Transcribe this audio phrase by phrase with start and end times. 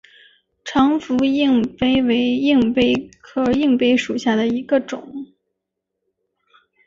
[0.65, 5.27] 长蝠硬蜱为硬蜱科硬蜱属下的一个种。